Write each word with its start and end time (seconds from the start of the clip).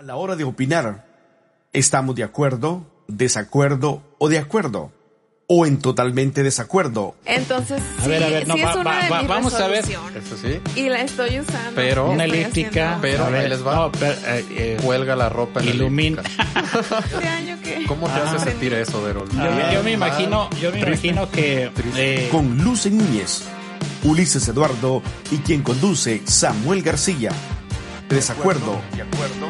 A 0.00 0.02
la 0.02 0.16
hora 0.16 0.34
de 0.34 0.44
opinar, 0.44 1.04
¿estamos 1.74 2.14
de 2.16 2.24
acuerdo, 2.24 2.86
desacuerdo 3.06 4.02
o 4.18 4.30
de 4.30 4.38
acuerdo? 4.38 4.92
¿O 5.46 5.66
en 5.66 5.78
totalmente 5.78 6.42
desacuerdo? 6.42 7.16
Entonces, 7.26 7.82
A 7.98 8.04
sí, 8.04 8.08
ver, 8.08 8.22
a 8.22 8.28
ver, 8.30 8.48
no, 8.48 8.54
sí 8.54 8.62
va- 8.62 8.70
es 8.70 8.76
una 8.76 8.90
va- 8.92 9.02
de 9.02 9.10
va- 9.10 9.18
mis 9.18 9.28
vamos 9.28 9.54
a 9.54 9.66
ver. 9.68 9.84
Eso 9.84 10.38
sí. 10.40 10.58
Y 10.74 10.88
la 10.88 11.02
estoy 11.02 11.40
usando. 11.40 11.72
Pero- 11.74 12.08
Una 12.12 12.24
elíptica. 12.24 12.96
Pero 13.02 13.24
a 13.26 13.28
ver, 13.28 13.42
ahí 13.42 13.48
les 13.50 13.66
va. 13.66 13.74
no, 13.74 13.92
pero, 13.92 14.12
eh, 14.26 14.46
eh, 14.52 14.76
Cuelga 14.82 15.14
la 15.16 15.28
ropa 15.28 15.60
en 15.60 15.66
la 15.66 15.72
Ilumina. 15.74 16.22
elíptica. 16.22 16.98
Este 17.12 17.28
año 17.28 17.58
que... 17.62 17.84
¿Cómo 17.86 18.06
te 18.08 18.20
hace 18.20 18.38
sentir 18.38 18.72
eso, 18.72 19.04
Derol? 19.04 19.28
yo, 19.28 19.36
yo- 19.44 19.72
yo 19.74 19.82
me 19.82 19.92
imagino, 19.92 20.48
yo 20.62 20.72
me 20.72 20.80
imagino 20.80 21.30
que 21.30 21.70
eh, 21.96 22.28
Con 22.32 22.56
Luce 22.64 22.90
Núñez, 22.90 23.42
Ulises 24.04 24.48
Eduardo 24.48 25.02
y 25.30 25.36
quien 25.38 25.60
conduce 25.62 26.22
Samuel 26.24 26.80
García. 26.82 27.32
Desacuerdo. 28.08 28.80
De 28.96 29.02
acuerdo. 29.02 29.46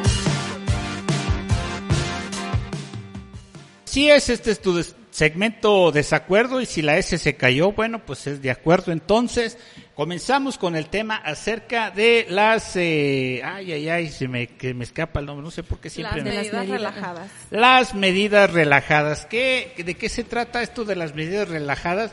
Si 3.91 4.09
es 4.09 4.29
este 4.29 4.51
es 4.51 4.61
tu 4.61 4.81
segmento 5.11 5.91
desacuerdo 5.91 6.61
y 6.61 6.65
si 6.65 6.81
la 6.81 6.97
S 6.97 7.17
se 7.17 7.35
cayó, 7.35 7.73
bueno, 7.73 8.05
pues 8.05 8.25
es 8.27 8.41
de 8.41 8.49
acuerdo. 8.49 8.93
Entonces, 8.93 9.57
comenzamos 9.95 10.57
con 10.57 10.77
el 10.77 10.87
tema 10.87 11.17
acerca 11.17 11.91
de 11.91 12.25
las 12.29 12.75
eh, 12.77 13.41
ay 13.43 13.73
ay 13.73 13.89
ay, 13.89 14.09
se 14.09 14.27
me 14.29 14.47
que 14.47 14.73
me 14.73 14.85
escapa 14.85 15.19
el 15.19 15.25
nombre, 15.25 15.43
no 15.43 15.51
sé 15.51 15.63
por 15.63 15.79
qué 15.79 15.89
siempre 15.89 16.23
Las 16.23 16.25
me- 16.25 16.37
medidas 16.41 16.67
relajadas. 16.69 17.31
Las 17.49 17.93
medidas 17.93 18.51
relajadas. 18.53 19.25
¿Qué, 19.25 19.73
¿De 19.85 19.95
qué 19.95 20.07
se 20.07 20.23
trata 20.23 20.61
esto 20.61 20.85
de 20.85 20.95
las 20.95 21.13
medidas 21.13 21.49
relajadas? 21.49 22.11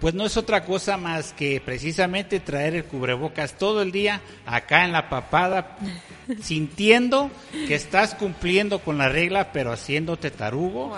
Pues 0.00 0.14
no 0.14 0.24
es 0.26 0.36
otra 0.36 0.64
cosa 0.64 0.96
más 0.96 1.32
que 1.32 1.60
precisamente 1.60 2.38
traer 2.38 2.76
el 2.76 2.84
cubrebocas 2.84 3.58
todo 3.58 3.82
el 3.82 3.90
día 3.90 4.20
acá 4.46 4.84
en 4.84 4.92
la 4.92 5.08
papada, 5.10 5.76
sintiendo 6.42 7.30
que 7.66 7.74
estás 7.74 8.14
cumpliendo 8.14 8.78
con 8.78 8.98
la 8.98 9.08
regla, 9.08 9.50
pero 9.52 9.72
haciéndote 9.72 10.30
tarugo 10.30 10.96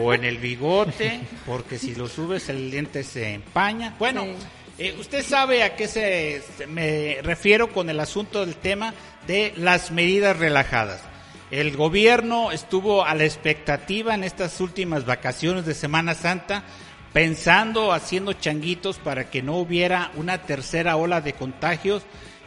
O 0.00 0.12
en 0.14 0.24
el 0.24 0.38
bigote, 0.38 1.20
porque 1.46 1.78
si 1.78 1.94
lo 1.94 2.08
subes 2.08 2.48
el 2.48 2.70
diente 2.70 3.04
se 3.04 3.34
empaña. 3.34 3.94
Bueno, 3.98 4.24
Sí. 4.24 4.34
eh, 4.78 4.96
usted 4.98 5.24
sabe 5.24 5.62
a 5.62 5.76
qué 5.76 5.86
se, 5.86 6.42
se- 6.58 6.66
me 6.66 7.18
refiero 7.22 7.72
con 7.72 7.88
el 7.90 8.00
asunto 8.00 8.44
del 8.44 8.56
tema 8.56 8.92
de 9.26 9.52
las 9.56 9.90
medidas 9.92 10.36
relajadas. 10.36 11.00
El 11.52 11.76
gobierno 11.76 12.50
estuvo 12.50 13.04
a 13.04 13.14
la 13.14 13.24
expectativa 13.24 14.14
en 14.16 14.24
estas 14.24 14.60
últimas 14.60 15.06
vacaciones 15.06 15.64
de 15.64 15.74
Semana 15.74 16.14
Santa, 16.14 16.64
pensando, 17.16 17.94
haciendo 17.94 18.34
changuitos 18.34 18.98
para 18.98 19.30
que 19.30 19.40
no 19.40 19.56
hubiera 19.56 20.10
una 20.16 20.42
tercera 20.42 20.96
ola 20.96 21.22
de 21.22 21.32
contagios. 21.32 22.02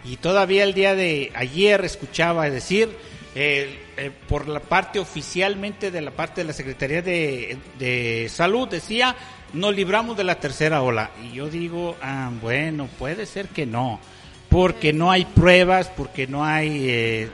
Y 0.06 0.17
todavía 0.17 0.64
el 0.64 0.75
día 0.75 0.94
de 0.94 1.31
ayer 1.34 1.84
escuchaba 1.84 2.48
decir 2.52 2.95
eh, 3.34 3.80
eh, 3.97 4.12
por 4.28 4.47
la 4.47 4.59
parte 4.59 5.00
oficialmente 5.00 5.90
de 5.90 6.02
la 6.02 6.12
parte 6.12 6.42
de 6.42 6.45
la 6.45 6.53
Secretaría 6.53 7.02
de, 7.02 8.28
Salud 8.30 8.67
decía 8.67 9.16
nos 9.53 9.75
libramos 9.75 10.16
de 10.16 10.23
la 10.23 10.40
tercera 10.40 10.84
ola 10.84 11.09
y 11.24 11.34
yo 11.34 11.50
digo 11.50 11.97
ah, 12.03 12.30
bueno 12.40 12.88
puede 13.00 13.25
ser 13.25 13.47
que 13.47 13.66
no 13.66 14.00
porque 14.50 14.94
no 14.94 15.12
hay 15.12 15.25
pruebas 15.25 15.90
porque 15.96 16.28
no 16.28 16.46
hay 16.46 16.86
eh, 16.90 17.30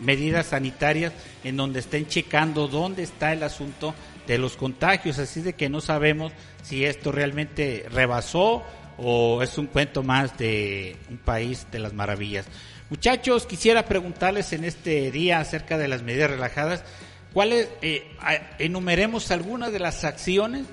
medidas 0.00 0.46
sanitarias 0.46 1.12
en 1.42 1.56
donde 1.56 1.80
estén 1.80 2.06
checando 2.06 2.68
dónde 2.68 3.02
está 3.02 3.32
el 3.32 3.42
asunto 3.42 3.94
de 4.26 4.38
los 4.38 4.56
contagios 4.56 5.18
así 5.18 5.40
de 5.40 5.54
que 5.54 5.68
no 5.68 5.80
sabemos 5.80 6.32
si 6.62 6.84
esto 6.84 7.12
realmente 7.12 7.86
rebasó 7.90 8.62
o 8.98 9.42
es 9.42 9.58
un 9.58 9.66
cuento 9.66 10.02
más 10.02 10.36
de 10.38 10.96
un 11.10 11.18
país 11.18 11.66
de 11.70 11.78
las 11.78 11.92
maravillas. 11.92 12.46
Muchachos, 12.88 13.46
quisiera 13.46 13.84
preguntarles 13.84 14.52
en 14.52 14.64
este 14.64 15.10
día 15.10 15.40
acerca 15.40 15.76
de 15.76 15.88
las 15.88 16.02
medidas 16.02 16.30
relajadas, 16.30 16.84
cuáles, 17.32 17.68
eh, 17.82 18.10
enumeremos 18.58 19.30
algunas 19.30 19.72
de 19.72 19.80
las 19.80 20.04
acciones 20.04 20.66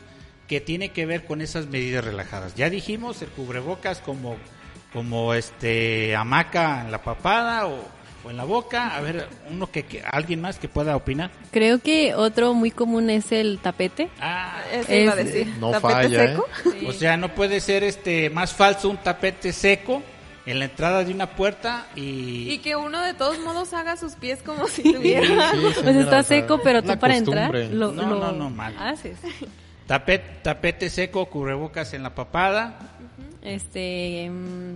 que 0.47 0.61
tiene 0.61 0.89
que 0.89 1.05
ver 1.05 1.25
con 1.25 1.41
esas 1.41 1.67
medidas 1.67 2.05
relajadas. 2.05 2.55
Ya 2.55 2.69
dijimos 2.69 3.21
el 3.21 3.29
cubrebocas 3.29 3.99
como, 3.99 4.37
como 4.93 5.33
este 5.33 6.15
hamaca 6.15 6.81
en 6.81 6.91
la 6.91 7.01
papada 7.01 7.67
o, 7.67 7.83
o 8.25 8.29
en 8.29 8.37
la 8.37 8.43
boca. 8.43 8.95
A 8.95 9.01
ver, 9.01 9.27
uno 9.51 9.69
que, 9.71 9.83
que- 9.83 10.01
alguien 10.09 10.41
más 10.41 10.57
que 10.59 10.67
pueda 10.67 10.95
opinar. 10.95 11.31
Creo 11.51 11.79
que 11.79 12.15
otro 12.15 12.53
muy 12.53 12.71
común 12.71 13.09
es 13.09 13.31
el 13.31 13.59
tapete. 13.59 14.09
Ah, 14.19 14.61
Eso 14.71 14.93
iba 14.93 15.13
a 15.13 15.19
Es- 15.19 15.25
decir. 15.25 15.53
No 15.59 15.71
¿Tapete 15.71 15.93
falla, 15.93 16.27
seco? 16.27 16.47
O 16.87 16.91
sea, 16.93 17.17
no 17.17 17.29
puede 17.35 17.59
ser 17.59 17.83
este 17.83 18.29
más 18.29 18.53
falso 18.53 18.89
un 18.89 18.97
tapete 18.97 19.51
seco 19.53 20.01
en 20.45 20.59
la 20.59 20.65
entrada 20.65 21.03
de 21.05 21.13
una 21.13 21.27
puerta 21.35 21.87
y, 21.95 22.51
Y 22.51 22.57
que 22.59 22.75
uno 22.75 23.01
de 23.01 23.13
todos 23.13 23.39
modos 23.39 23.73
haga 23.73 23.95
sus 23.95 24.13
pies 24.15 24.41
como 24.43 24.67
si 24.67 24.83
tuviera... 24.93 25.51
Sí, 25.51 25.57
Pues 25.61 25.75
señora, 25.75 26.01
está 26.01 26.23
seco, 26.23 26.59
pero 26.61 26.83
tú 26.83 26.97
para 26.99 27.15
entrar 27.15 27.53
lo, 27.55 27.91
No, 27.93 28.03
lo 28.09 28.15
no, 28.19 28.31
no, 28.33 28.49
mal. 28.49 28.75
haces. 28.77 29.17
tapete, 29.87 30.25
tapete 30.41 30.89
seco, 30.89 31.27
cubrebocas 31.27 31.93
en 31.93 32.03
la 32.03 32.13
papada. 32.13 32.77
Este, 33.41 34.29
mm, 34.29 34.75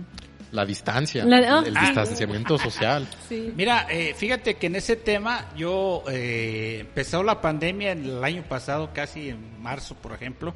La 0.52 0.64
distancia, 0.64 1.24
La- 1.26 1.58
ah, 1.58 1.62
el 1.66 1.74
sí. 1.74 1.80
distanciamiento 1.80 2.56
social. 2.58 3.06
sí. 3.28 3.52
Mira, 3.54 3.86
eh, 3.90 4.14
fíjate 4.16 4.54
que 4.54 4.68
en 4.68 4.76
ese 4.76 4.96
tema 4.96 5.46
yo 5.56 6.02
eh, 6.10 6.78
empezó 6.80 7.22
la 7.22 7.40
pandemia 7.40 7.92
el 7.92 8.22
año 8.24 8.42
pasado, 8.48 8.90
casi 8.94 9.28
en 9.28 9.60
marzo, 9.62 9.94
por 9.94 10.12
ejemplo, 10.12 10.54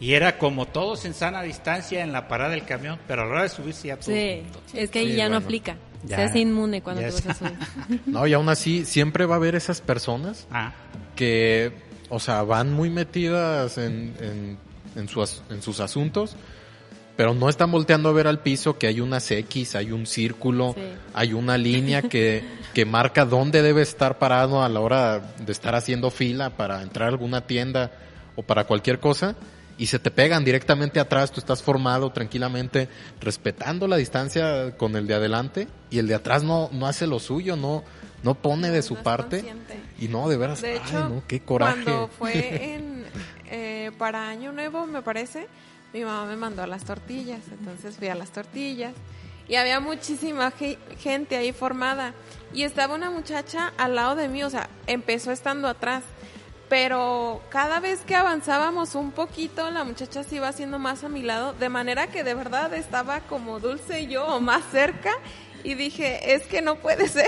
y 0.00 0.14
era 0.14 0.38
como 0.38 0.66
todos 0.66 1.04
en 1.04 1.12
sana 1.14 1.42
distancia 1.42 2.02
en 2.02 2.12
la 2.12 2.28
parada 2.28 2.50
del 2.50 2.64
camión, 2.64 2.98
pero 3.06 3.22
a 3.22 3.24
la 3.26 3.30
hora 3.32 3.42
de 3.42 3.48
subirse 3.50 3.88
ya 3.88 3.96
todos 3.96 4.06
Sí, 4.18 4.40
juntos. 4.42 4.62
es 4.74 4.90
que 4.90 4.98
ahí 5.00 5.10
Sí, 5.10 5.16
ya 5.16 5.28
no 5.28 5.36
aplica. 5.36 5.76
Ya. 6.04 6.16
Se 6.16 6.22
hace 6.22 6.38
inmune 6.40 6.82
cuando 6.82 7.02
te 7.02 7.10
vas 7.10 7.26
a 7.26 7.34
subir. 7.34 7.52
No, 8.06 8.26
y 8.26 8.32
aún 8.32 8.48
así 8.48 8.84
siempre 8.84 9.26
va 9.26 9.34
a 9.34 9.38
haber 9.38 9.54
esas 9.54 9.80
personas 9.80 10.46
Ah, 10.50 10.72
que, 11.14 11.72
o 12.10 12.20
sea, 12.20 12.42
van 12.42 12.72
muy 12.72 12.90
metidas 12.90 13.76
en, 13.78 14.14
en, 14.20 14.58
en, 14.94 15.08
su 15.08 15.20
en 15.50 15.62
sus 15.62 15.80
asuntos, 15.80 16.36
pero 17.16 17.34
no 17.34 17.48
están 17.48 17.70
volteando 17.72 18.08
a 18.08 18.12
ver 18.12 18.26
al 18.26 18.40
piso 18.40 18.78
que 18.78 18.86
hay 18.86 19.00
unas 19.00 19.30
X, 19.30 19.74
hay 19.74 19.90
un 19.92 20.06
círculo, 20.06 20.74
Sí. 20.74 20.82
hay 21.14 21.32
una 21.32 21.56
línea 21.58 22.02
que, 22.02 22.44
que 22.74 22.84
marca 22.84 23.24
dónde 23.24 23.62
debe 23.62 23.82
estar 23.82 24.18
parado 24.18 24.62
a 24.62 24.68
la 24.68 24.80
hora 24.80 25.18
de 25.38 25.50
estar 25.52 25.74
haciendo 25.74 26.10
fila 26.10 26.50
para 26.50 26.82
entrar 26.82 27.06
a 27.08 27.12
alguna 27.12 27.46
tienda 27.46 27.90
o 28.36 28.42
para 28.42 28.64
cualquier 28.64 29.00
cosa. 29.00 29.34
Y 29.78 29.86
se 29.88 29.98
te 29.98 30.10
pegan 30.10 30.42
directamente 30.42 31.00
atrás, 31.00 31.30
tú 31.32 31.38
estás 31.40 31.62
formado 31.62 32.10
tranquilamente, 32.10 32.88
respetando 33.20 33.86
la 33.86 33.96
distancia 33.98 34.74
con 34.78 34.96
el 34.96 35.06
de 35.06 35.14
adelante, 35.14 35.68
y 35.90 35.98
el 35.98 36.06
de 36.06 36.14
atrás 36.14 36.42
no, 36.42 36.70
no 36.72 36.86
hace 36.86 37.06
lo 37.06 37.18
suyo, 37.18 37.56
no, 37.56 37.84
no 38.22 38.34
pone 38.36 38.70
de 38.70 38.80
su 38.80 38.94
No 38.94 39.02
parte. 39.02 39.36
consciente. 39.40 39.78
Y 39.98 40.08
no, 40.08 40.28
de 40.30 40.36
veras, 40.38 40.62
De 40.62 40.80
ay, 40.82 40.92
no, 40.94 41.22
qué 41.26 41.40
coraje. 41.40 41.82
cuando 41.84 42.08
fue 42.08 42.72
en, 42.74 43.04
eh, 43.50 43.90
para 43.98 44.28
Año 44.30 44.50
Nuevo, 44.52 44.86
me 44.86 45.02
parece, 45.02 45.46
mi 45.96 46.04
mamá 46.04 46.26
me 46.26 46.36
mandó 46.36 46.62
a 46.62 46.66
las 46.66 46.84
tortillas. 46.84 47.40
Entonces 47.50 47.96
fui 47.96 48.08
a 48.08 48.14
las 48.14 48.30
tortillas 48.30 48.92
y 49.48 49.54
había 49.56 49.80
muchísima 49.80 50.50
ge- 50.50 50.78
gente 50.98 51.36
ahí 51.36 51.52
formada. 51.52 52.12
Y 52.52 52.62
estaba 52.64 52.94
una 52.94 53.10
muchacha 53.10 53.72
al 53.78 53.94
lado 53.94 54.14
de 54.14 54.28
mí, 54.28 54.42
o 54.44 54.50
sea, 54.50 54.68
empezó 54.86 55.32
estando 55.32 55.68
atrás. 55.68 56.02
Pero 56.68 57.40
cada 57.48 57.78
vez 57.80 58.00
que 58.00 58.16
avanzábamos 58.16 58.94
un 58.96 59.12
poquito, 59.12 59.70
la 59.70 59.84
muchacha 59.84 60.24
se 60.24 60.36
iba 60.36 60.48
haciendo 60.48 60.78
más 60.80 61.04
a 61.04 61.08
mi 61.08 61.22
lado, 61.22 61.52
de 61.52 61.68
manera 61.68 62.08
que 62.08 62.24
de 62.24 62.34
verdad 62.34 62.74
estaba 62.74 63.20
como 63.20 63.60
Dulce 63.60 64.06
yo 64.08 64.26
o 64.26 64.40
más 64.40 64.64
cerca. 64.72 65.12
Y 65.64 65.74
dije, 65.74 66.34
es 66.34 66.42
que 66.46 66.62
no 66.62 66.76
puede 66.76 67.08
ser. 67.08 67.26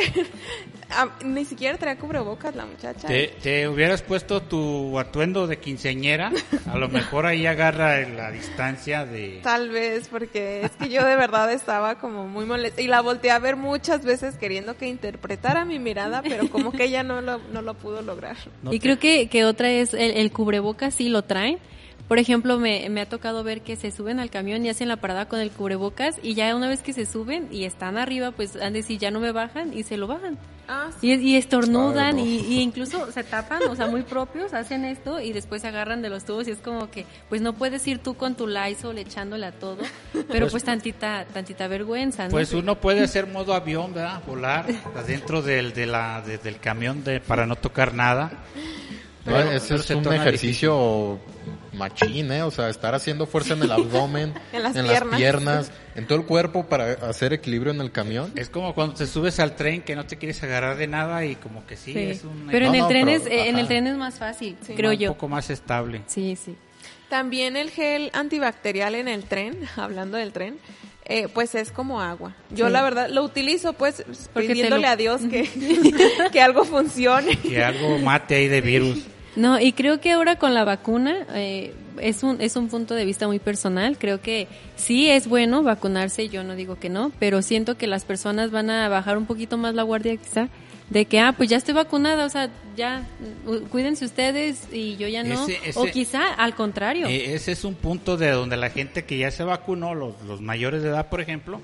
Ah, 0.90 1.08
Ni 1.24 1.44
siquiera 1.44 1.76
traía 1.76 1.98
cubrebocas 1.98 2.54
la 2.56 2.64
muchacha. 2.64 3.06
te, 3.08 3.28
te 3.42 3.68
hubieras 3.68 4.00
puesto 4.02 4.40
tu 4.42 4.98
atuendo 4.98 5.46
de 5.46 5.58
quinceñera, 5.58 6.32
a 6.66 6.78
lo 6.78 6.88
mejor 6.88 7.26
ahí 7.26 7.44
agarra 7.46 8.00
la 8.08 8.30
distancia 8.30 9.04
de... 9.04 9.40
Tal 9.42 9.68
vez, 9.68 10.08
porque 10.08 10.62
es 10.64 10.70
que 10.72 10.88
yo 10.88 11.04
de 11.04 11.14
verdad 11.16 11.52
estaba 11.52 11.96
como 11.98 12.26
muy 12.26 12.46
molesta. 12.46 12.80
Y 12.80 12.86
la 12.86 13.02
volteé 13.02 13.32
a 13.32 13.38
ver 13.38 13.56
muchas 13.56 14.02
veces 14.04 14.36
queriendo 14.36 14.78
que 14.78 14.86
interpretara 14.88 15.66
mi 15.66 15.78
mirada, 15.78 16.22
pero 16.22 16.48
como 16.48 16.72
que 16.72 16.84
ella 16.84 17.02
no 17.02 17.20
lo, 17.20 17.38
no 17.52 17.60
lo 17.60 17.74
pudo 17.74 18.00
lograr. 18.00 18.36
no 18.62 18.72
y 18.72 18.78
te- 18.78 18.82
creo 18.84 18.98
que, 18.98 19.28
que 19.28 19.44
otra 19.44 19.70
es 19.70 19.92
el, 19.92 20.12
el 20.12 20.32
cubrebocas 20.32 20.94
sí 20.94 21.10
lo 21.10 21.22
traen, 21.22 21.58
Por 22.08 22.18
ejemplo, 22.18 22.58
me, 22.58 22.88
me 22.88 23.02
ha 23.02 23.06
tocado 23.08 23.44
ver 23.44 23.60
que 23.60 23.76
se 23.76 23.90
suben 23.90 24.18
al 24.18 24.30
camión 24.30 24.64
y 24.64 24.70
hacen 24.70 24.88
la 24.88 24.96
parada 24.96 25.28
con 25.28 25.40
el 25.40 25.50
cubrebocas 25.50 26.16
y 26.22 26.32
ya 26.34 26.56
una 26.56 26.66
vez 26.66 26.80
que 26.82 26.94
se 26.94 27.04
suben 27.04 27.48
y 27.52 27.64
están 27.64 27.98
arriba, 27.98 28.30
pues 28.30 28.56
han 28.56 28.72
de 28.72 28.78
decir 28.80 28.98
ya 28.98 29.10
no 29.10 29.20
me 29.20 29.30
bajan 29.30 29.76
y 29.76 29.82
se 29.82 29.98
lo 29.98 30.06
bajan. 30.06 30.38
Ah, 30.68 30.88
sí. 31.00 31.12
Y, 31.12 31.14
y 31.32 31.36
estornudan 31.36 32.16
Ay, 32.16 32.22
no. 32.22 32.26
y, 32.26 32.38
y 32.54 32.60
incluso 32.60 33.12
se 33.12 33.24
tapan, 33.24 33.62
o 33.68 33.76
sea, 33.76 33.86
muy 33.88 34.02
propios, 34.02 34.54
hacen 34.54 34.84
esto 34.86 35.20
y 35.20 35.32
después 35.32 35.60
se 35.62 35.68
agarran 35.68 36.00
de 36.00 36.08
los 36.08 36.24
tubos 36.24 36.48
y 36.48 36.50
es 36.52 36.58
como 36.58 36.90
que, 36.90 37.04
pues 37.28 37.40
no 37.42 37.52
puedes 37.54 37.86
ir 37.86 37.98
tú 37.98 38.14
con 38.14 38.34
tu 38.36 38.46
Lysol 38.46 38.96
echándole 38.98 39.44
a 39.46 39.52
todo, 39.52 39.78
pero 40.30 40.48
pues, 40.48 40.64
tantita, 40.64 41.26
tantita 41.32 41.68
vergüenza, 41.68 42.24
¿no? 42.24 42.30
Pues 42.30 42.52
uno 42.54 42.76
puede 42.80 43.02
hacer 43.04 43.26
modo 43.26 43.52
avión, 43.54 43.92
¿verdad? 43.94 44.22
Volar 44.26 44.64
adentro 44.96 45.42
del, 45.42 45.72
de 45.74 45.86
la, 45.86 46.22
de- 46.22 46.38
del 46.38 46.58
camión 46.58 47.04
de, 47.04 47.20
para 47.20 47.46
no 47.46 47.56
tocar 47.56 47.92
nada. 47.94 48.30
No, 49.26 49.32
Pero- 49.34 49.50
ese 49.52 49.68
pero 49.68 49.80
es 49.80 49.90
un 50.06 50.12
ejercicio 50.14 51.18
machín, 51.78 52.30
¿eh? 52.32 52.42
O 52.42 52.50
sea, 52.50 52.68
estar 52.68 52.94
haciendo 52.94 53.26
fuerza 53.26 53.54
en 53.54 53.62
el 53.62 53.72
abdomen, 53.72 54.34
En 54.52 54.62
las 54.62 54.72
piernas. 54.74 55.16
piernas, 55.16 55.70
en 55.94 56.06
todo 56.06 56.18
el 56.18 56.26
cuerpo 56.26 56.66
para 56.66 56.92
hacer 57.08 57.32
equilibrio 57.32 57.72
en 57.72 57.80
el 57.80 57.90
camión. 57.92 58.30
Es 58.36 58.50
como 58.50 58.74
cuando 58.74 58.94
te 58.94 59.06
subes 59.06 59.40
al 59.40 59.56
tren 59.56 59.80
que 59.82 59.96
no 59.96 60.04
te 60.06 60.16
quieres 60.18 60.42
agarrar 60.42 60.76
de 60.76 60.86
nada 60.88 61.24
y 61.24 61.36
como 61.36 61.64
que 61.66 61.76
sí, 61.76 61.92
Sí. 61.94 61.98
es 62.00 62.24
un, 62.24 62.48
Pero 62.50 62.66
en 62.66 62.74
el 62.74 62.80
no, 62.82 62.88
tren 62.88 63.06
pero- 63.06 63.16
es, 63.22 63.26
eh, 63.26 63.48
en 63.48 63.58
el 63.58 63.66
tren 63.66 63.86
es 63.86 63.96
más 63.96 64.16
fácil, 64.16 64.56
Sí. 64.66 64.74
creo 64.74 64.90
un 64.90 64.96
yo. 64.98 65.12
poco 65.12 65.28
más 65.28 65.48
estable. 65.50 66.02
Sí, 66.06 66.36
sí. 66.36 66.54
También 67.08 67.56
el 67.56 67.70
gel 67.70 68.10
antibacterial 68.12 68.94
en 68.94 69.08
el 69.08 69.24
tren, 69.24 69.56
hablando 69.76 70.18
del 70.18 70.32
tren, 70.32 70.58
eh, 71.10 71.26
pues 71.32 71.54
es 71.54 71.72
como 71.72 72.02
agua. 72.02 72.34
Yo 72.50 72.66
Sí. 72.66 72.72
la 72.72 72.82
verdad 72.82 73.08
lo 73.08 73.22
utilizo 73.22 73.72
pues 73.72 74.04
Porque 74.34 74.48
pidiéndole 74.48 74.82
lo- 74.82 74.88
a 74.88 74.96
Dios 74.96 75.22
que, 75.30 75.48
que 76.30 76.40
algo 76.42 76.64
funcione. 76.64 77.36
Que 77.38 77.64
algo 77.64 77.98
mate 77.98 78.34
ahí 78.34 78.48
de 78.48 78.60
virus. 78.60 79.06
No, 79.38 79.58
y 79.60 79.72
creo 79.72 80.00
que 80.00 80.12
ahora 80.12 80.36
con 80.36 80.52
la 80.52 80.64
vacuna 80.64 81.16
eh, 81.34 81.72
es 82.00 82.22
un 82.22 82.40
es 82.40 82.56
un 82.56 82.68
punto 82.68 82.94
de 82.94 83.04
vista 83.04 83.26
muy 83.26 83.38
personal. 83.38 83.96
Creo 83.98 84.20
que 84.20 84.48
sí 84.76 85.08
es 85.08 85.26
bueno 85.28 85.62
vacunarse, 85.62 86.28
yo 86.28 86.44
no 86.44 86.54
digo 86.54 86.78
que 86.78 86.88
no, 86.90 87.10
pero 87.18 87.40
siento 87.42 87.76
que 87.78 87.86
las 87.86 88.04
personas 88.04 88.50
van 88.50 88.68
a 88.70 88.88
bajar 88.88 89.16
un 89.16 89.26
poquito 89.26 89.56
más 89.56 89.74
la 89.74 89.82
guardia 89.84 90.16
quizá 90.16 90.48
de 90.90 91.04
que 91.04 91.20
ah 91.20 91.34
pues 91.36 91.50
ya 91.50 91.58
estoy 91.58 91.74
vacunada, 91.74 92.24
o 92.24 92.28
sea 92.30 92.48
ya 92.74 93.06
mm, 93.46 93.66
cuídense 93.68 94.06
ustedes 94.06 94.68
y 94.72 94.96
yo 94.96 95.06
ya 95.06 95.22
no, 95.22 95.34
Ese- 95.44 95.58
ese- 95.64 95.78
o 95.78 95.84
quizá 95.84 96.32
al 96.32 96.54
contrario. 96.54 97.06
Eh, 97.08 97.34
ese 97.34 97.52
es 97.52 97.64
un 97.64 97.74
punto 97.74 98.16
de 98.16 98.30
donde 98.30 98.56
la 98.56 98.70
gente 98.70 99.04
que 99.04 99.18
ya 99.18 99.30
se 99.30 99.44
vacunó, 99.44 99.94
los, 99.94 100.14
los 100.26 100.40
mayores 100.40 100.82
de 100.82 100.88
edad, 100.88 101.10
por 101.10 101.20
ejemplo, 101.20 101.60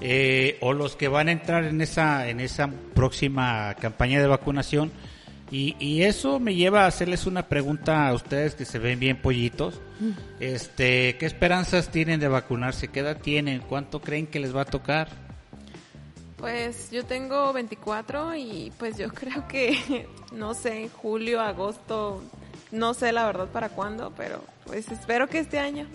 eh, 0.00 0.56
o 0.62 0.72
los 0.72 0.96
que 0.96 1.08
van 1.08 1.28
a 1.28 1.32
entrar 1.32 1.64
en 1.64 1.80
esa 1.82 2.28
en 2.28 2.40
esa 2.40 2.70
próxima 2.94 3.74
campaña 3.80 4.20
de 4.20 4.26
vacunación, 4.28 4.90
y, 5.54 5.76
y 5.78 6.02
eso 6.02 6.40
me 6.40 6.56
lleva 6.56 6.82
a 6.82 6.86
hacerles 6.88 7.26
una 7.26 7.46
pregunta 7.46 8.08
a 8.08 8.12
ustedes 8.12 8.56
que 8.56 8.64
se 8.64 8.80
ven 8.80 8.98
bien 8.98 9.22
pollitos. 9.22 9.80
Este, 10.40 11.16
¿qué 11.16 11.26
esperanzas 11.26 11.92
tienen 11.92 12.18
de 12.18 12.26
vacunarse? 12.26 12.88
¿Qué 12.88 12.98
edad 12.98 13.18
tienen? 13.20 13.60
¿Cuánto 13.60 14.00
creen 14.00 14.26
que 14.26 14.40
les 14.40 14.54
va 14.54 14.62
a 14.62 14.64
tocar? 14.64 15.06
Pues 16.38 16.90
yo 16.90 17.04
tengo 17.04 17.52
24 17.52 18.34
y 18.34 18.72
pues 18.80 18.98
yo 18.98 19.08
creo 19.14 19.46
que, 19.46 20.08
no 20.32 20.54
sé, 20.54 20.90
julio, 20.92 21.40
agosto, 21.40 22.20
no 22.72 22.92
sé 22.92 23.12
la 23.12 23.24
verdad 23.24 23.46
para 23.46 23.68
cuándo, 23.68 24.12
pero 24.16 24.42
pues 24.66 24.90
espero 24.90 25.28
que 25.28 25.38
este 25.38 25.58
año. 25.58 25.86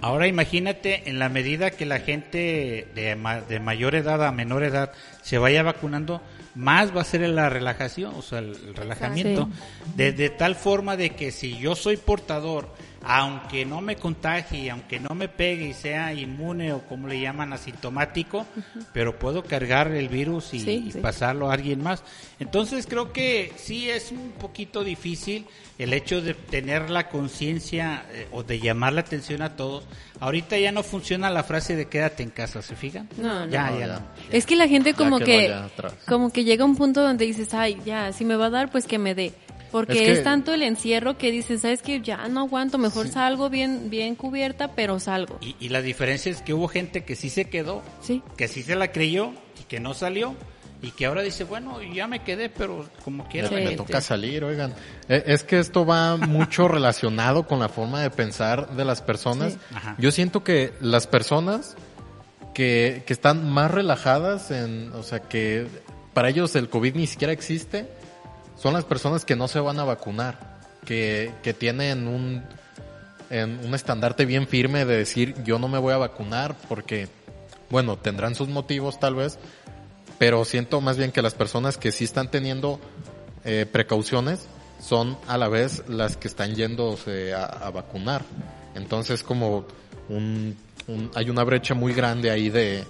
Ahora 0.00 0.26
imagínate 0.26 1.08
en 1.08 1.18
la 1.18 1.28
medida 1.28 1.70
que 1.70 1.86
la 1.86 2.00
gente 2.00 2.88
de, 2.94 3.16
ma- 3.16 3.40
de 3.40 3.60
mayor 3.60 3.94
edad 3.94 4.24
a 4.24 4.32
menor 4.32 4.62
edad 4.62 4.92
se 5.22 5.38
vaya 5.38 5.62
vacunando, 5.62 6.20
más 6.54 6.94
va 6.96 7.00
a 7.02 7.04
ser 7.04 7.20
la 7.28 7.48
relajación, 7.48 8.14
o 8.16 8.22
sea, 8.22 8.38
el, 8.40 8.56
el 8.68 8.74
relajamiento, 8.74 9.48
de, 9.94 10.12
de 10.12 10.30
tal 10.30 10.54
forma 10.56 10.96
de 10.96 11.10
que 11.10 11.30
si 11.32 11.58
yo 11.58 11.74
soy 11.74 11.96
portador, 11.96 12.68
aunque 13.08 13.64
no 13.64 13.80
me 13.80 13.94
contagie, 13.96 14.68
aunque 14.70 14.98
no 14.98 15.14
me 15.14 15.28
pegue 15.28 15.68
y 15.68 15.72
sea 15.74 16.12
inmune 16.12 16.72
o 16.72 16.80
como 16.82 17.06
le 17.06 17.20
llaman 17.20 17.52
asintomático, 17.52 18.44
pero 18.92 19.16
puedo 19.16 19.44
cargar 19.44 19.92
el 19.92 20.08
virus 20.08 20.52
y, 20.54 20.60
Sí, 20.60 20.84
y 20.88 20.92
sí. 20.92 20.98
pasarlo 20.98 21.48
a 21.50 21.54
alguien 21.54 21.82
más. 21.82 22.02
Entonces 22.40 22.86
creo 22.88 23.12
que 23.12 23.52
sí 23.56 23.88
es 23.88 24.10
un 24.10 24.32
poquito 24.32 24.82
difícil 24.82 25.46
el 25.78 25.92
hecho 25.92 26.20
de 26.20 26.34
tener 26.34 26.90
la 26.90 27.08
conciencia 27.08 28.04
eh, 28.12 28.26
o 28.32 28.42
de 28.42 28.58
llamar 28.58 28.92
la 28.94 29.02
atención 29.02 29.40
a 29.42 29.54
todos. 29.56 29.84
Ahorita 30.18 30.58
ya 30.58 30.72
no 30.72 30.82
funciona 30.82 31.30
la 31.30 31.44
frase 31.44 31.76
de 31.76 31.86
quédate 31.86 32.22
en 32.24 32.30
casa, 32.30 32.60
¿se 32.62 32.74
fijan? 32.74 33.08
No, 33.18 33.46
no. 33.46 33.52
ya, 33.52 33.70
No, 33.70 33.78
ya 33.78 33.86
ya. 33.86 33.92
no. 34.00 34.06
Es 34.32 34.46
que 34.46 34.56
la 34.56 34.66
gente 34.66 34.94
como 34.94 35.20
que 35.20 35.54
como 36.08 36.32
que 36.32 36.42
llega 36.44 36.64
un 36.64 36.74
punto 36.76 37.02
donde 37.02 37.24
dices, 37.26 37.54
ay, 37.54 37.78
ya, 37.84 38.12
si 38.12 38.24
me 38.24 38.34
va 38.34 38.46
a 38.46 38.50
dar, 38.50 38.70
pues 38.72 38.86
que 38.86 38.98
me 38.98 39.14
dé. 39.14 39.32
Porque 39.76 40.12
Es 40.12 40.22
tanto 40.22 40.54
el 40.54 40.62
encierro 40.62 41.18
que 41.18 41.30
dices, 41.30 41.60
sabes 41.62 41.82
que 41.82 42.00
ya 42.00 42.28
no 42.28 42.40
aguanto, 42.40 42.78
mejor 42.78 43.08
salgo 43.08 43.50
bien 43.50 43.90
bien 43.90 44.14
cubierta, 44.14 44.72
pero 44.74 44.98
salgo. 45.00 45.38
Y, 45.40 45.56
y 45.60 45.68
la 45.68 45.82
diferencia 45.82 46.30
es 46.32 46.42
que 46.42 46.54
hubo 46.54 46.68
gente 46.68 47.04
que 47.04 47.14
sí 47.16 47.28
se 47.30 47.46
quedó, 47.46 47.82
Sí. 48.00 48.22
que 48.36 48.48
sí 48.48 48.62
se 48.62 48.76
la 48.76 48.92
creyó 48.92 49.32
y 49.60 49.64
que 49.64 49.80
no 49.80 49.94
salió. 49.94 50.34
Y 50.82 50.90
que 50.90 51.06
ahora 51.06 51.22
dice, 51.22 51.44
bueno, 51.44 51.82
ya 51.82 52.06
me 52.06 52.22
quedé, 52.22 52.50
pero 52.50 52.86
como 53.02 53.26
quiera. 53.28 53.48
La 53.50 53.54
me 53.56 53.62
gente- 53.62 53.76
toca 53.78 54.00
salir, 54.02 54.44
oigan. 54.44 54.74
Eh, 55.08 55.22
Es 55.26 55.42
que 55.42 55.58
esto 55.58 55.86
va 55.86 56.18
mucho 56.18 56.68
relacionado 56.68 57.46
con 57.46 57.58
la 57.60 57.70
forma 57.70 58.02
de 58.02 58.10
pensar 58.10 58.76
de 58.76 58.84
las 58.84 59.00
personas. 59.00 59.54
Sí. 59.54 59.58
Yo 59.98 60.10
siento 60.10 60.44
que 60.44 60.74
las 60.82 61.06
personas 61.06 61.76
que, 62.54 63.02
que 63.06 63.12
están 63.14 63.48
más 63.50 63.70
relajadas 63.70 64.50
en, 64.50 64.92
o 64.92 65.02
sea, 65.02 65.20
que 65.20 65.66
para 66.12 66.28
ellos 66.28 66.54
el 66.56 66.68
COVID 66.68 66.94
ni 66.94 67.06
siquiera 67.06 67.32
existe, 67.32 67.86
son 68.56 68.74
las 68.74 68.84
personas 68.84 69.24
que 69.24 69.36
no 69.36 69.48
se 69.48 69.60
van 69.60 69.78
a 69.80 69.84
vacunar, 69.84 70.58
que, 70.84 71.32
que 71.42 71.52
tienen 71.54 72.06
un, 72.08 72.42
en 73.30 73.60
un 73.64 73.74
estandarte 73.74 74.24
bien 74.24 74.46
firme 74.46 74.84
de 74.84 74.96
decir 74.96 75.34
yo 75.44 75.58
no 75.58 75.68
me 75.68 75.78
voy 75.78 75.92
a 75.92 75.98
vacunar 75.98 76.54
porque, 76.68 77.08
bueno, 77.70 77.96
tendrán 77.96 78.34
sus 78.34 78.48
motivos 78.48 78.98
tal 79.00 79.14
vez, 79.14 79.38
pero 80.18 80.44
siento 80.44 80.80
más 80.80 80.96
bien 80.96 81.12
que 81.12 81.22
las 81.22 81.34
personas 81.34 81.76
que 81.76 81.92
sí 81.92 82.04
están 82.04 82.30
teniendo 82.30 82.80
eh, 83.44 83.66
precauciones 83.70 84.46
son 84.80 85.18
a 85.26 85.36
la 85.38 85.48
vez 85.48 85.82
las 85.88 86.16
que 86.16 86.28
están 86.28 86.54
yéndose 86.54 87.34
a, 87.34 87.44
a 87.44 87.70
vacunar. 87.70 88.22
Entonces 88.74 89.22
como 89.22 89.66
un, 90.08 90.56
un- 90.86 91.10
hay 91.14 91.28
una 91.30 91.44
brecha 91.44 91.74
muy 91.74 91.92
grande 91.94 92.30
ahí 92.30 92.48
de, 92.50 92.84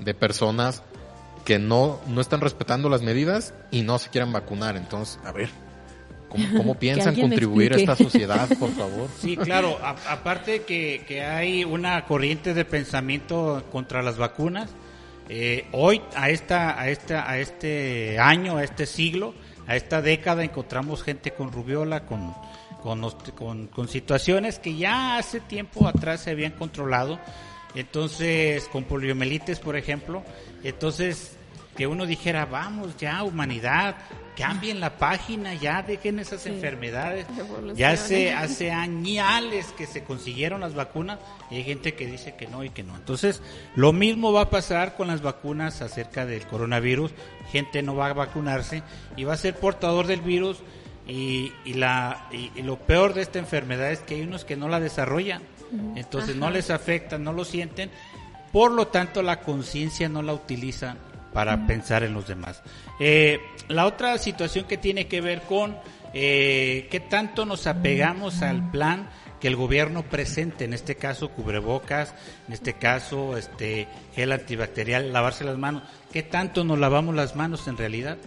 de 0.00 0.14
personas 0.14 0.82
que 1.50 1.58
no, 1.58 1.98
no 2.06 2.20
están 2.20 2.40
respetando 2.40 2.88
las 2.88 3.02
medidas 3.02 3.54
y 3.72 3.82
no 3.82 3.98
se 3.98 4.08
quieren 4.08 4.32
vacunar. 4.32 4.76
Entonces, 4.76 5.18
a 5.24 5.32
ver, 5.32 5.48
¿cómo, 6.28 6.44
cómo 6.56 6.74
piensan 6.78 7.16
contribuir 7.16 7.72
a 7.72 7.76
esta 7.76 7.96
sociedad, 7.96 8.48
por 8.56 8.70
favor? 8.70 9.08
Sí, 9.20 9.36
claro. 9.36 9.76
A- 9.82 9.96
aparte 10.12 10.62
que, 10.62 11.04
que 11.08 11.22
hay 11.24 11.64
una 11.64 12.04
corriente 12.04 12.54
de 12.54 12.64
pensamiento 12.64 13.64
contra 13.72 14.00
las 14.00 14.16
vacunas. 14.16 14.70
eh, 15.28 15.66
hoy, 15.72 16.00
a 16.14 16.30
esta, 16.30 16.80
a 16.80 16.88
esta, 16.88 17.28
a 17.28 17.38
este 17.40 18.16
año, 18.20 18.56
a 18.58 18.62
este 18.62 18.86
siglo, 18.86 19.34
a 19.66 19.74
esta 19.74 20.00
década, 20.02 20.44
encontramos 20.44 21.02
gente 21.02 21.32
con 21.32 21.50
rubiola, 21.50 22.06
con, 22.06 22.32
con, 22.80 23.00
con, 23.36 23.66
con 23.66 23.88
situaciones 23.88 24.60
que 24.60 24.76
ya 24.76 25.16
hace 25.18 25.40
tiempo 25.40 25.88
atrás 25.88 26.20
se 26.20 26.30
habían 26.30 26.52
controlado. 26.52 27.18
Entonces, 27.74 28.68
con 28.70 28.84
poliomielitis, 28.84 29.58
por 29.58 29.76
ejemplo. 29.76 30.22
Entonces, 30.62 31.36
que 31.80 31.86
uno 31.86 32.04
dijera, 32.04 32.44
vamos 32.44 32.94
ya, 32.98 33.22
humanidad, 33.22 33.96
cambien 34.36 34.80
la 34.80 34.98
página, 34.98 35.54
ya 35.54 35.82
dejen 35.82 36.18
esas 36.18 36.44
enfermedades. 36.44 37.24
Ya 37.74 37.92
hace, 37.92 38.34
hace 38.34 38.70
añales 38.70 39.72
que 39.78 39.86
se 39.86 40.04
consiguieron 40.04 40.60
las 40.60 40.74
vacunas 40.74 41.18
y 41.50 41.54
hay 41.54 41.64
gente 41.64 41.94
que 41.94 42.06
dice 42.06 42.34
que 42.36 42.46
no 42.48 42.64
y 42.64 42.68
que 42.68 42.82
no. 42.82 42.94
Entonces, 42.96 43.40
lo 43.76 43.94
mismo 43.94 44.30
va 44.30 44.42
a 44.42 44.50
pasar 44.50 44.94
con 44.94 45.08
las 45.08 45.22
vacunas 45.22 45.80
acerca 45.80 46.26
del 46.26 46.46
coronavirus. 46.46 47.12
Gente 47.50 47.82
no 47.82 47.96
va 47.96 48.08
a 48.08 48.12
vacunarse 48.12 48.82
y 49.16 49.24
va 49.24 49.32
a 49.32 49.38
ser 49.38 49.54
portador 49.54 50.06
del 50.06 50.20
virus. 50.20 50.58
Y, 51.08 51.50
y 51.64 51.72
la, 51.72 52.28
y, 52.30 52.50
y 52.56 52.62
lo 52.62 52.76
peor 52.76 53.14
de 53.14 53.22
esta 53.22 53.38
enfermedad 53.38 53.90
es 53.90 54.00
que 54.00 54.16
hay 54.16 54.20
unos 54.20 54.44
que 54.44 54.58
no 54.58 54.68
la 54.68 54.80
desarrollan. 54.80 55.40
Entonces, 55.96 56.36
no 56.36 56.50
les 56.50 56.68
afecta, 56.68 57.16
no 57.16 57.32
lo 57.32 57.46
sienten. 57.46 57.90
Por 58.52 58.70
lo 58.70 58.88
tanto, 58.88 59.22
la 59.22 59.40
conciencia 59.40 60.10
no 60.10 60.20
la 60.20 60.34
utilizan 60.34 61.08
para 61.32 61.66
pensar 61.66 62.02
en 62.02 62.14
los 62.14 62.26
demás. 62.26 62.62
Eh, 62.98 63.40
la 63.68 63.86
otra 63.86 64.18
situación 64.18 64.64
que 64.66 64.76
tiene 64.76 65.06
que 65.06 65.20
ver 65.20 65.42
con 65.42 65.76
eh, 66.12 66.88
qué 66.90 67.00
tanto 67.00 67.46
nos 67.46 67.66
apegamos 67.66 68.42
al 68.42 68.70
plan 68.70 69.08
que 69.40 69.48
el 69.48 69.56
gobierno 69.56 70.02
presente, 70.02 70.64
en 70.64 70.74
este 70.74 70.96
caso 70.96 71.30
cubrebocas, 71.30 72.14
en 72.46 72.52
este 72.52 72.74
caso 72.74 73.36
este 73.36 73.88
gel 74.14 74.32
antibacterial, 74.32 75.12
lavarse 75.12 75.44
las 75.44 75.56
manos, 75.56 75.82
qué 76.12 76.22
tanto 76.22 76.62
nos 76.62 76.78
lavamos 76.78 77.14
las 77.14 77.36
manos 77.36 77.66
en 77.68 77.76
realidad. 77.78 78.18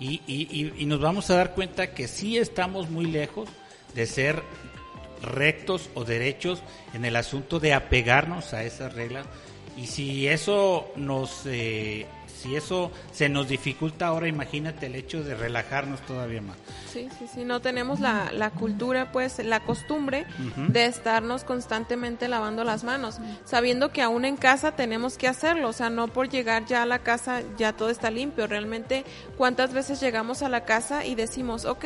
Y, 0.00 0.22
y, 0.28 0.72
y, 0.76 0.86
nos 0.86 1.00
vamos 1.00 1.28
a 1.28 1.34
dar 1.34 1.54
cuenta 1.54 1.92
que 1.92 2.06
sí 2.06 2.38
estamos 2.38 2.88
muy 2.88 3.06
lejos 3.06 3.48
de 3.96 4.06
ser 4.06 4.44
rectos 5.22 5.90
o 5.94 6.04
derechos 6.04 6.62
en 6.94 7.04
el 7.04 7.16
asunto 7.16 7.58
de 7.58 7.74
apegarnos 7.74 8.54
a 8.54 8.62
esas 8.62 8.94
reglas 8.94 9.26
y 9.76 9.86
si 9.86 10.26
eso 10.26 10.92
nos 10.96 11.46
eh, 11.46 12.06
si 12.38 12.54
eso 12.56 12.90
se 13.12 13.28
nos 13.28 13.48
dificulta 13.48 14.06
ahora, 14.06 14.28
imagínate 14.28 14.86
el 14.86 14.94
hecho 14.94 15.22
de 15.24 15.34
relajarnos 15.34 16.00
todavía 16.02 16.40
más. 16.40 16.56
Sí, 16.92 17.08
sí, 17.18 17.26
sí, 17.32 17.44
no 17.44 17.60
tenemos 17.60 18.00
la, 18.00 18.30
la 18.32 18.50
cultura, 18.50 19.10
pues 19.12 19.38
la 19.44 19.60
costumbre 19.60 20.26
de 20.68 20.86
estarnos 20.86 21.44
constantemente 21.44 22.28
lavando 22.28 22.64
las 22.64 22.84
manos, 22.84 23.18
sabiendo 23.44 23.90
que 23.90 24.02
aún 24.02 24.24
en 24.24 24.36
casa 24.36 24.72
tenemos 24.72 25.18
que 25.18 25.28
hacerlo, 25.28 25.68
o 25.68 25.72
sea, 25.72 25.90
no 25.90 26.08
por 26.08 26.28
llegar 26.28 26.66
ya 26.66 26.82
a 26.82 26.86
la 26.86 27.00
casa 27.00 27.42
ya 27.56 27.72
todo 27.72 27.90
está 27.90 28.10
limpio, 28.10 28.46
realmente 28.46 29.04
cuántas 29.36 29.72
veces 29.72 30.00
llegamos 30.00 30.42
a 30.42 30.48
la 30.48 30.64
casa 30.64 31.04
y 31.04 31.14
decimos, 31.14 31.64
ok, 31.64 31.84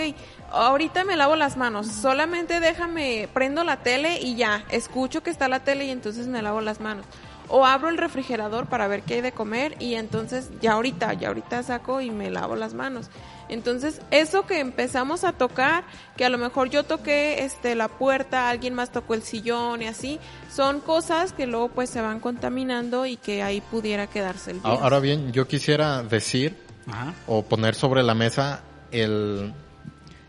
ahorita 0.51 1.05
me 1.05 1.17
lavo 1.17 1.37
las 1.37 1.57
manos, 1.57 1.87
solamente 1.87 2.61
déjame, 2.61 3.29
prendo 3.33 3.65
la 3.65 3.83
tele 3.83 4.21
y 4.21 4.37
ya, 4.37 4.65
escucho 4.71 5.23
que 5.23 5.31
está 5.31 5.49
la 5.49 5.61
tele 5.61 5.87
y 5.87 5.91
entonces 5.91 6.27
me 6.27 6.43
lavo 6.43 6.61
las 6.61 6.81
manos 6.81 7.07
o 7.53 7.67
abro 7.67 7.91
el 7.91 7.99
refrigerador 7.99 8.67
para 8.67 8.89
ver 8.89 9.03
qué 9.03 9.15
hay 9.15 9.21
de 9.21 9.33
comer 9.33 9.77
y 9.79 9.95
entonces 9.95 10.49
ya 10.63 10.73
ahorita, 10.73 11.13
ya 11.13 11.29
ahorita 11.29 11.63
saco 11.63 12.01
y 12.01 12.11
me 12.11 12.31
lavo 12.31 12.57
las 12.57 12.73
manos. 12.73 13.11
Entonces, 13.51 14.01
eso 14.11 14.47
que 14.47 14.59
empezamos 14.59 15.23
a 15.23 15.35
tocar, 15.35 15.85
que 16.17 16.25
a 16.25 16.31
lo 16.31 16.39
mejor 16.39 16.71
yo 16.71 16.85
toqué 16.85 17.45
este 17.45 17.75
la 17.75 17.89
puerta, 17.89 18.49
alguien 18.49 18.73
más 18.73 18.91
tocó 18.91 19.13
el 19.13 19.23
sillón 19.23 19.83
y 19.83 19.87
así, 19.87 20.19
son 20.51 20.81
cosas 20.81 21.35
que 21.35 21.47
luego 21.47 21.69
pues 21.69 21.91
se 21.91 22.01
van 22.01 22.21
contaminando 22.21 23.05
y 23.05 23.19
que 23.19 23.43
ahí 23.43 23.61
pudiera 23.61 24.07
quedarse 24.07 24.53
el 24.53 24.61
virus. 24.61 24.81
Ahora 24.81 24.99
bien, 25.01 25.33
yo 25.33 25.47
quisiera 25.47 26.03
decir 26.03 26.57
Ajá. 26.87 27.13
o 27.27 27.43
poner 27.43 27.75
sobre 27.75 28.03
la 28.03 28.15
mesa 28.15 28.63
el, 28.91 29.53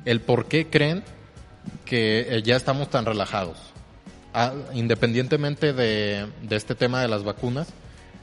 el 0.03 0.20
por 0.20 0.48
qué 0.48 0.70
creen 0.70 1.06
que 1.86 2.42
ya 2.44 2.58
estamos 2.58 2.89
tan 2.89 3.06
relajados. 3.06 3.73
Independientemente 4.74 5.74
de, 5.74 6.28
de 6.42 6.56
este 6.56 6.75
tema 6.75 7.02
de 7.02 7.08
las 7.08 7.24
vacunas, 7.24 7.68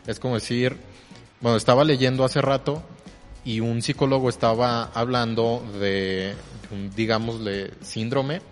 es 0.06 0.18
como 0.18 0.34
decir, 0.34 0.76
bueno, 1.40 1.56
estaba 1.56 1.84
leyendo 1.84 2.24
hace 2.24 2.40
rato 2.42 2.82
y 3.44 3.60
un 3.60 3.80
psicólogo 3.82 4.28
estaba 4.28 4.84
hablando 4.94 5.64
de, 5.80 6.34
un, 6.70 6.90
digámosle, 6.90 7.72
síndrome, 7.80 8.42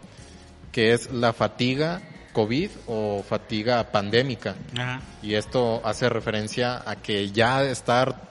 que 0.73 0.93
es 0.93 1.11
la 1.12 1.33
fatiga 1.33 2.00
COVID 2.33 2.71
o 2.87 3.23
fatiga 3.23 3.91
pandémica. 3.91 4.55
Ajá. 4.75 5.00
Y 5.23 5.35
esto 5.35 5.81
hace 5.85 6.09
referencia 6.09 6.83
a 6.88 6.97
que 6.97 7.31
ya 7.31 7.65
estar 7.65 8.29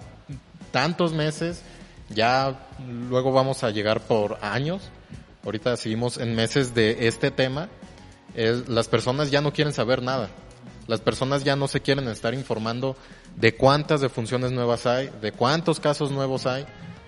tantos 0.72 1.14
meses, 1.14 1.62
ya 2.10 2.68
luego 3.10 3.32
vamos 3.32 3.64
a 3.64 3.72
llegar 3.72 4.02
por 4.02 4.38
años. 4.42 4.82
Ahorita 5.44 5.78
seguimos 5.78 6.18
en 6.18 6.36
meses 6.36 6.74
de 6.74 7.08
este 7.08 7.32
tema. 7.32 7.70
Las 8.36 8.88
personas 8.88 9.32
ya 9.32 9.42
no 9.42 9.54
quieren 9.54 9.74
saber 9.74 10.02
nada. 10.02 10.30
Las 10.88 11.02
personas 11.02 11.44
ya 11.44 11.56
no 11.56 11.68
se 11.68 11.82
quieren 11.82 12.08
estar 12.08 12.34
informando 12.34 12.96
de 13.36 13.56
cuántas 13.56 14.02
defunciones 14.02 14.52
nuevas 14.52 14.86
hay, 14.86 15.10
de 15.22 15.32
cuántos 15.32 15.80
casos 15.80 16.12
nuevos 16.12 16.46
hay. 16.46 16.66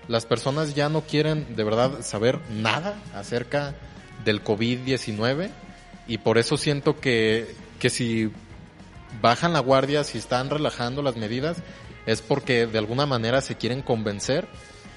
Las 0.08 0.26
personas 0.26 0.74
ya 0.74 0.88
no 0.88 1.02
quieren 1.02 1.56
de 1.56 1.64
verdad 1.64 2.02
saber 2.02 2.40
nada 2.50 3.00
acerca 3.14 3.74
del 4.24 4.44
COVID-19 4.44 5.50
y 6.08 6.18
por 6.18 6.36
eso 6.36 6.56
siento 6.56 6.98
que, 6.98 7.54
que 7.78 7.90
si 7.90 8.30
bajan 9.22 9.52
la 9.52 9.60
guardia, 9.60 10.04
si 10.04 10.18
están 10.18 10.50
relajando 10.50 11.02
las 11.02 11.16
medidas, 11.16 11.58
es 12.06 12.22
porque 12.22 12.66
de 12.66 12.78
alguna 12.78 13.06
manera 13.06 13.40
se 13.40 13.56
quieren 13.56 13.82
convencer 13.82 14.48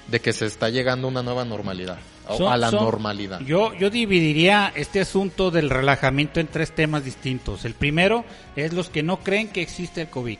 de 0.08 0.20
que 0.20 0.32
se 0.32 0.46
está 0.46 0.68
llegando 0.68 1.06
a 1.08 1.10
una 1.10 1.22
nueva 1.22 1.44
normalidad, 1.44 1.98
o 2.28 2.36
Son- 2.38 2.52
a 2.52 2.56
la 2.56 2.70
son- 2.70 2.84
normalidad. 2.84 3.40
Yo, 3.40 3.72
yo 3.74 3.90
dividiría 3.90 4.72
este 4.74 5.00
asunto 5.00 5.50
del 5.50 5.70
relajamiento 5.70 6.40
en 6.40 6.46
tres 6.48 6.72
temas 6.72 7.04
distintos. 7.04 7.64
El 7.64 7.74
primero 7.74 8.24
es 8.56 8.72
los 8.72 8.90
que 8.90 9.02
no 9.02 9.18
creen 9.20 9.48
que 9.48 9.62
existe 9.62 10.02
el 10.02 10.08
COVID. 10.08 10.38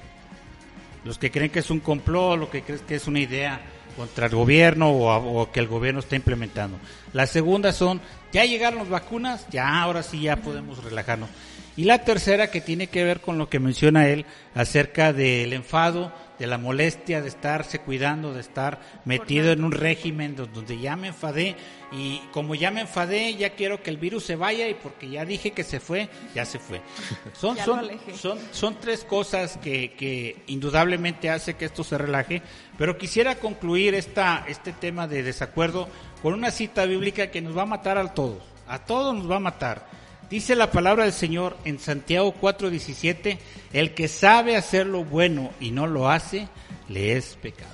Los 1.05 1.19
que 1.19 1.31
creen 1.31 1.51
que 1.51 1.59
es 1.61 1.71
un 1.71 1.81
complot, 1.81 2.39
lo 2.39 2.51
que 2.51 2.63
creen 2.63 2.81
que 2.87 2.95
es 2.95 3.07
una 3.07 3.21
idea 3.21 3.61
contra 3.97 4.27
el 4.27 4.35
gobierno 4.35 4.91
o, 4.91 5.11
a- 5.11 5.19
o 5.19 5.53
que 5.53 5.61
el 5.61 5.69
gobierno 5.69 6.01
está 6.01 6.17
implementando. 6.17 6.79
La 7.13 7.27
segunda 7.27 7.73
son, 7.73 8.01
ya 8.33 8.45
llegaron 8.45 8.81
las 8.81 8.89
vacunas, 8.89 9.47
ya 9.51 9.83
ahora 9.83 10.03
sí 10.03 10.21
ya 10.23 10.37
podemos 10.37 10.83
relajarnos. 10.83 11.29
Y 11.77 11.85
la 11.85 12.05
tercera 12.05 12.51
que 12.51 12.61
tiene 12.61 12.87
que 12.87 13.03
ver 13.05 13.21
con 13.21 13.37
lo 13.37 13.49
que 13.49 13.59
menciona 13.61 14.09
él 14.09 14.25
acerca 14.55 15.13
del 15.13 15.53
enfado, 15.53 16.13
de 16.39 16.47
la 16.47 16.59
molestia 16.59 17.23
de 17.23 17.29
estarse 17.29 17.79
cuidando, 17.79 18.35
de 18.35 18.41
estar 18.41 18.81
metido 19.05 19.53
en 19.53 19.63
un 19.65 19.73
régimen 19.73 20.35
do- 20.35 20.47
donde 20.47 20.79
ya 20.79 20.97
me 20.97 21.09
enfadé. 21.09 21.55
Y 21.93 22.19
como 22.33 22.55
ya 22.57 22.71
me 22.73 22.81
enfadé, 22.81 23.37
ya 23.37 23.51
quiero 23.51 23.81
que 23.83 23.91
el 23.91 23.99
virus 23.99 24.25
se 24.25 24.35
vaya 24.35 24.69
y 24.69 24.75
porque 24.75 25.09
ya 25.09 25.25
dije 25.25 25.53
que 25.53 25.63
se 25.63 25.79
fue, 25.79 26.09
ya 26.35 26.45
se 26.45 26.59
fue. 26.59 26.81
Son, 27.35 27.57
son, 27.65 27.79
son, 28.17 28.39
son 28.51 28.81
tres 28.81 29.05
cosas 29.05 29.59
que, 29.59 29.93
que 29.93 30.43
indudablemente 30.49 31.31
hace 31.31 31.55
que 31.55 31.67
esto 31.67 31.85
se 31.85 31.97
relaje, 31.99 32.43
pero 32.77 32.99
quisiera 32.99 33.37
concluir 33.37 33.95
esta, 33.95 34.45
este 34.49 34.73
tema 34.73 35.07
de 35.07 35.23
desacuerdo 35.23 35.89
con 36.23 36.35
una 36.35 36.51
cita 36.51 36.85
bíblica 36.87 37.31
que 37.31 37.41
nos 37.43 37.57
va 37.57 37.63
a 37.63 37.67
matar 37.67 37.97
a 37.99 38.13
todos, 38.13 38.43
a 38.67 38.81
todos 38.81 39.15
nos 39.15 39.31
va 39.31 39.37
a 39.37 39.41
matar. 39.41 40.04
Dice 40.31 40.57
la 40.57 40.71
palabra 40.71 41.05
del 41.05 41.13
Señor 41.13 41.57
en 41.65 41.79
Santiago 41.79 42.35
4:17, 42.41 43.39
el 43.73 43.95
que 43.95 44.09
sabe 44.09 44.57
hacer 44.57 44.87
lo 44.87 45.05
bueno 45.05 45.51
y 45.61 45.71
no 45.71 45.87
lo 45.87 46.11
hace, 46.11 46.49
le 46.89 47.17
es 47.17 47.37
pecado. 47.41 47.71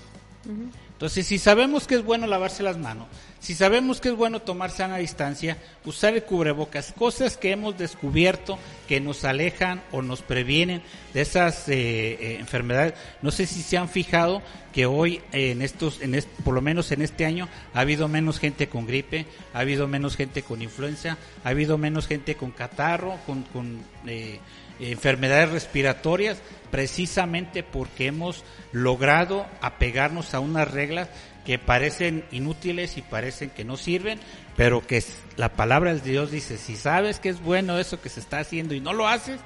Entonces, 0.92 1.26
si 1.26 1.38
sabemos 1.38 1.86
que 1.86 1.94
es 1.94 2.04
bueno 2.04 2.26
lavarse 2.26 2.62
las 2.62 2.76
manos, 2.76 3.06
si 3.40 3.54
sabemos 3.54 4.00
que 4.00 4.10
es 4.10 4.14
bueno 4.16 4.40
tomar 4.42 4.70
sana 4.70 4.98
distancia, 4.98 5.56
usar 5.84 6.14
el 6.14 6.22
cubrebocas, 6.22 6.92
cosas 6.96 7.36
que 7.38 7.50
hemos 7.52 7.76
descubierto 7.78 8.58
que 8.86 9.00
nos 9.00 9.24
alejan 9.24 9.82
o 9.92 10.02
nos 10.02 10.20
previenen 10.22 10.82
de 11.14 11.22
esas 11.22 11.68
eh, 11.68 11.72
eh, 12.20 12.36
enfermedades. 12.38 12.94
No 13.22 13.30
sé 13.30 13.46
si 13.46 13.62
se 13.62 13.78
han 13.78 13.88
fijado 13.88 14.42
que 14.72 14.86
hoy 14.86 15.20
en 15.32 15.62
estos, 15.62 16.00
en 16.02 16.14
est- 16.14 16.28
por 16.44 16.54
lo 16.54 16.60
menos 16.60 16.92
en 16.92 17.02
este 17.02 17.24
año, 17.24 17.48
ha 17.74 17.80
habido 17.80 18.06
menos 18.08 18.38
gente 18.38 18.68
con 18.68 18.86
gripe, 18.86 19.26
ha 19.54 19.60
habido 19.60 19.88
menos 19.88 20.16
gente 20.16 20.42
con 20.42 20.62
influenza, 20.62 21.16
ha 21.42 21.48
habido 21.48 21.78
menos 21.78 22.06
gente 22.06 22.34
con 22.36 22.50
catarro, 22.50 23.16
con, 23.26 23.42
con 23.44 23.80
eh, 24.06 24.38
enfermedades 24.80 25.50
respiratorias, 25.50 26.38
precisamente 26.70 27.62
porque 27.62 28.06
hemos 28.06 28.44
logrado 28.72 29.46
apegarnos 29.60 30.34
a 30.34 30.40
unas 30.40 30.70
reglas 30.70 31.08
que 31.44 31.58
parecen 31.58 32.24
inútiles 32.30 32.96
y 32.96 33.02
parecen 33.02 33.50
que 33.50 33.64
no 33.64 33.76
sirven, 33.76 34.20
pero 34.56 34.86
que 34.86 35.02
la 35.36 35.50
palabra 35.50 35.94
de 35.94 36.00
Dios 36.00 36.30
dice, 36.30 36.58
si 36.58 36.76
sabes 36.76 37.18
que 37.18 37.28
es 37.30 37.40
bueno 37.40 37.78
eso 37.78 38.00
que 38.00 38.08
se 38.08 38.20
está 38.20 38.38
haciendo 38.38 38.74
y 38.74 38.80
no 38.80 38.92
lo 38.92 39.08
haces, 39.08 39.40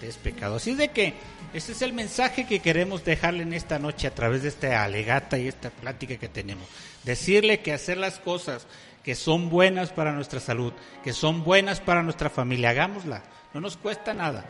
te 0.00 0.08
es 0.08 0.16
pecado. 0.16 0.56
Así 0.56 0.74
de 0.74 0.88
que 0.88 1.14
ese 1.52 1.72
es 1.72 1.82
el 1.82 1.92
mensaje 1.92 2.46
que 2.46 2.60
queremos 2.60 3.04
dejarle 3.04 3.42
en 3.42 3.52
esta 3.52 3.78
noche 3.78 4.06
a 4.06 4.14
través 4.14 4.42
de 4.42 4.48
esta 4.48 4.84
alegata 4.84 5.38
y 5.38 5.48
esta 5.48 5.70
plática 5.70 6.16
que 6.16 6.28
tenemos. 6.28 6.66
Decirle 7.04 7.60
que 7.60 7.72
hacer 7.72 7.96
las 7.98 8.18
cosas 8.18 8.66
que 9.02 9.14
son 9.14 9.50
buenas 9.50 9.90
para 9.90 10.12
nuestra 10.12 10.40
salud, 10.40 10.72
que 11.02 11.12
son 11.12 11.42
buenas 11.42 11.80
para 11.80 12.02
nuestra 12.02 12.30
familia, 12.30 12.70
hagámosla. 12.70 13.22
No 13.52 13.60
nos 13.60 13.76
cuesta 13.76 14.14
nada. 14.14 14.44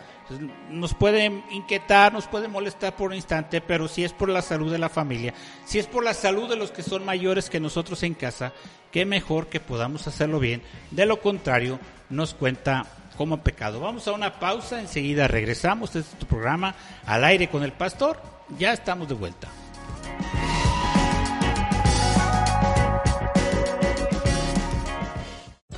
Nos 0.69 0.95
puede 0.95 1.43
inquietar, 1.51 2.13
nos 2.13 2.27
puede 2.27 2.49
molestar 2.49 2.95
por 2.95 3.11
un 3.11 3.17
instante, 3.17 3.61
pero 3.61 3.89
si 3.89 4.05
es 4.05 4.13
por 4.13 4.29
la 4.29 4.43
salud 4.43 4.71
de 4.71 4.79
la 4.79 4.89
familia, 4.89 5.35
si 5.65 5.79
es 5.79 5.87
por 5.87 6.05
la 6.05 6.15
salud 6.15 6.49
de 6.49 6.57
los 6.57 6.71
que 6.71 6.83
son 6.83 7.05
mayores 7.05 7.49
que 7.49 7.61
nosotros 7.61 8.03
en 8.03 8.15
casa, 8.15 8.53
qué 8.93 9.07
mejor 9.07 9.47
que 9.47 9.59
podamos 9.59 10.07
hacerlo 10.07 10.39
bien. 10.39 10.63
De 10.91 11.07
lo 11.07 11.21
contrario, 11.21 11.79
nos 12.11 12.35
cuenta 12.35 12.85
como 13.17 13.43
pecado. 13.43 13.81
Vamos 13.81 14.07
a 14.07 14.13
una 14.13 14.39
pausa, 14.39 14.81
enseguida 14.81 15.29
regresamos. 15.29 15.95
Este 15.97 16.11
es 16.13 16.19
tu 16.19 16.27
programa 16.27 16.75
al 17.07 17.25
aire 17.25 17.49
con 17.49 17.63
el 17.63 17.73
pastor. 17.73 18.21
Ya 18.59 18.73
estamos 18.73 19.09
de 19.09 19.15
vuelta. 19.15 19.49